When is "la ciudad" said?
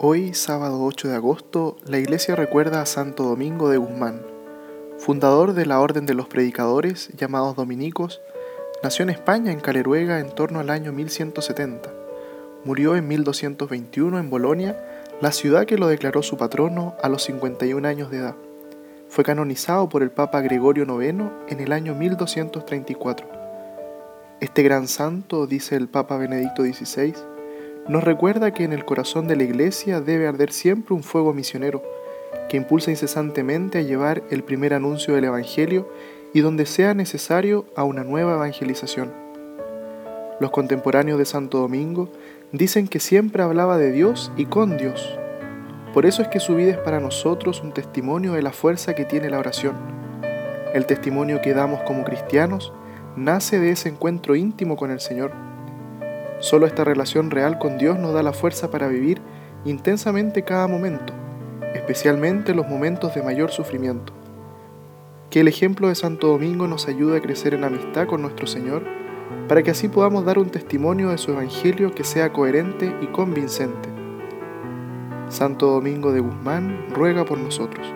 15.20-15.66